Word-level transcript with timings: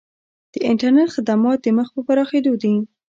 د 0.53 0.55
انټرنیټ 0.69 1.09
خدمات 1.15 1.61
مخ 1.77 1.87
په 1.95 2.01
پراخیدو 2.07 2.53
دي 2.63 2.75